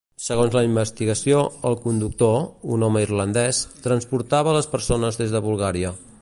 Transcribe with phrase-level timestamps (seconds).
[0.27, 1.41] Segons la investigació,
[1.71, 2.33] el conductor,
[2.77, 5.95] un home irlandès, transportava les persones des de Bulgària.